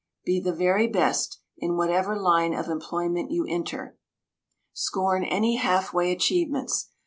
Be 0.25 0.39
the 0.39 0.51
very 0.51 0.87
best, 0.87 1.41
in 1.59 1.77
whatever 1.77 2.17
line 2.17 2.55
of 2.55 2.69
employment 2.69 3.29
you 3.29 3.45
enter. 3.45 3.99
Scorn 4.73 5.23
any 5.23 5.57
half 5.57 5.93
way 5.93 6.11
achievements. 6.11 6.89